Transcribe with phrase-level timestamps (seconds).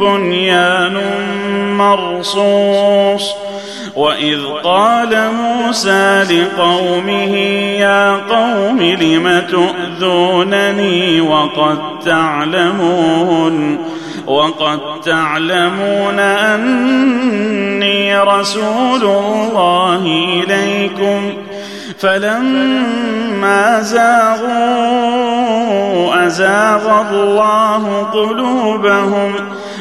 [0.00, 1.00] بنيان
[1.76, 3.34] مرصوص.
[3.96, 7.36] وإذ قال موسى لقومه
[7.78, 13.78] يا قوم لم تؤذونني وقد تعلمون؟
[14.26, 20.06] وقد تعلمون أني رسول الله
[20.42, 21.32] إليكم؟
[21.98, 25.24] فلما زاغوا
[26.26, 29.34] أزاغ الله قلوبهم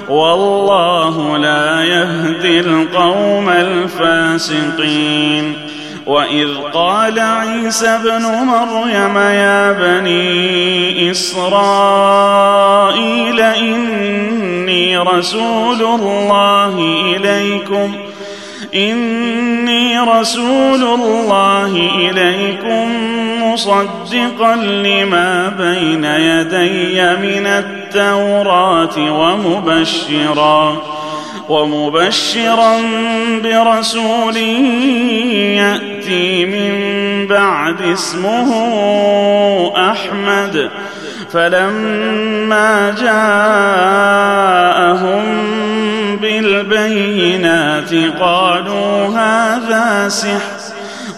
[0.09, 4.93] والله لا يهدي القوم الفاسقين.
[6.05, 12.19] وإذ قال عيسى ابن مريم يا بني إسرائيل
[13.39, 17.95] إني رسول الله إليكم
[18.75, 22.89] إني رسول الله إليكم
[23.53, 30.77] مصدقا لما بين يدي من التوراة ومبشرا
[31.49, 32.77] ومبشرا
[33.43, 34.37] برسول
[35.57, 36.73] يأتي من
[37.27, 38.49] بعد اسمه
[39.91, 40.69] أحمد.
[41.31, 44.43] فلما جاءهم
[46.21, 50.52] بالبينات قالوا هذا سحر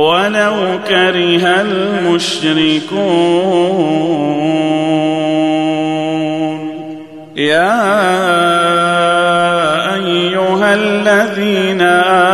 [0.00, 3.00] ولو كره المشركون.
[7.36, 7.80] يا
[9.94, 11.80] أيها الذين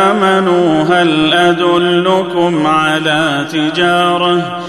[0.07, 4.59] آمنوا هل أدلكم على تجارة؟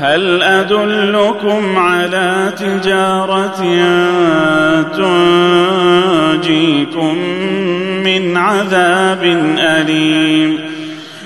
[0.00, 3.62] هل أدلكم على تجارة
[6.42, 7.16] تنجيكم
[8.04, 9.22] من عذاب
[9.58, 10.81] أليم؟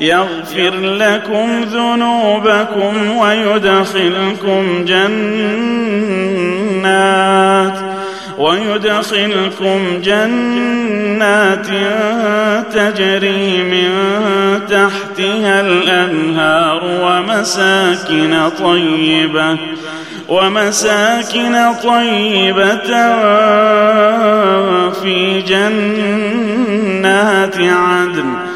[0.00, 5.56] يغفر لكم ذنوبكم ويدخلكم جنات
[8.38, 11.66] ويدخلكم جنات
[12.72, 13.90] تجري من
[14.68, 19.58] تحتها الأنهار ومساكن طيبة
[20.28, 22.76] ومساكن طيبة
[24.90, 26.26] في جنات
[27.56, 28.55] عدن.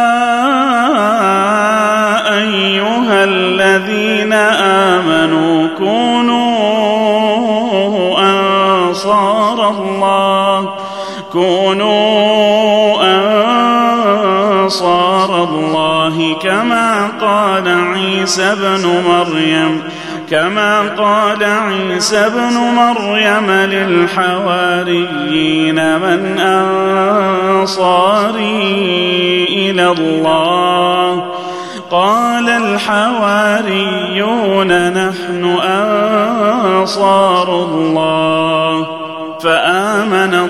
[11.41, 13.01] كونوا
[14.63, 19.83] أنصار الله كما قال عيسى ابن مريم
[20.29, 24.95] كما قال عيسى ابن مريم للحواريين
[25.75, 27.87] من أنصاري
[29.49, 31.23] إلى الله.
[31.91, 33.87] قال الحواريون
[34.89, 39.01] نحن أنصار الله
[39.43, 40.49] فآمن